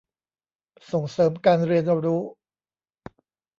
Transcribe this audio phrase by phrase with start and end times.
[0.91, 2.21] ส่งเสริมการเรียนรู้